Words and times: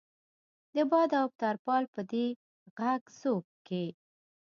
د 0.75 0.77
باد 0.91 1.11
او 1.19 1.27
ترپال 1.39 1.83
په 1.93 2.01
دې 2.11 2.25
غږ 2.79 3.01
ځوږ 3.19 3.45
کې. 3.67 3.85